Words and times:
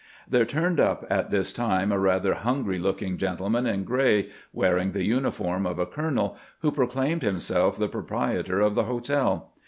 There 0.27 0.45
turned 0.45 0.79
up 0.79 1.05
at 1.11 1.29
this 1.29 1.53
time 1.53 1.91
a 1.91 1.99
rather 1.99 2.33
hungry 2.33 2.79
looking 2.79 3.19
gentleman 3.19 3.67
in 3.67 3.83
gray, 3.83 4.29
wearing 4.51 4.93
the 4.93 5.03
uniform 5.05 5.67
of 5.67 5.77
a 5.77 5.85
colonel, 5.85 6.37
who 6.61 6.71
proclaimed 6.71 7.21
himself 7.21 7.77
the 7.77 7.87
proprietor 7.87 8.59
of 8.61 8.73
the 8.73 8.85
hotel. 8.85 9.51